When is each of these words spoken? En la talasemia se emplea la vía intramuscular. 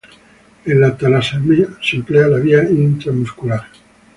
En 0.65 0.79
la 0.81 0.97
talasemia 0.97 1.67
se 1.79 1.95
emplea 1.97 2.27
la 2.27 2.39
vía 2.39 2.63
intramuscular. 2.67 3.65